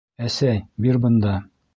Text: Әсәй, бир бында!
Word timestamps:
Әсәй, 0.27 0.61
бир 0.85 0.97
бында! 1.05 1.35